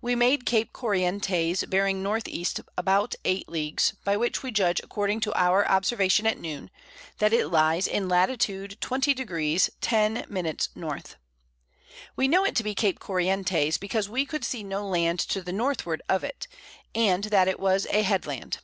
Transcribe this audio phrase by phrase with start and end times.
[0.00, 2.46] We made Cape Corientes bearing N.E.
[2.78, 6.70] about 8 Leagues, by which we judge according to our Observation at Noon,
[7.18, 8.30] that it lies in Lat.
[8.30, 8.76] 20°.
[8.78, 10.72] 10´´.
[10.78, 11.02] N.
[12.16, 15.52] We know it to be Cape Corientes, because we could see no Land to the
[15.52, 16.48] Northward of it,
[16.94, 18.60] and that it was a Head land.